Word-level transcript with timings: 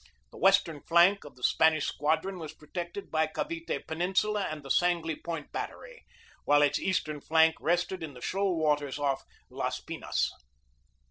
The 0.31 0.37
western 0.39 0.81
flank 0.81 1.23
of 1.25 1.35
the 1.35 1.43
Span 1.43 1.75
ish 1.75 1.85
squadron 1.85 2.39
was 2.39 2.53
protected 2.55 3.11
by 3.11 3.27
Cavite 3.27 3.85
Peninsula 3.85 4.47
and 4.49 4.63
the 4.63 4.71
Sangley 4.71 5.15
Point 5.15 5.51
battery, 5.51 6.07
while 6.43 6.63
its 6.63 6.79
eastern 6.79 7.21
flank 7.21 7.53
rested 7.59 8.01
in 8.01 8.15
the 8.15 8.19
shoal 8.21 8.57
water 8.57 8.89
off 8.99 9.23
Las 9.51 9.79
Pinas. 9.79 10.31